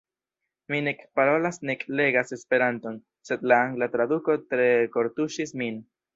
[0.73, 2.97] Mi nek parolas nek legas Esperanton,
[3.31, 5.81] sed la angla traduko tre kortuŝis min.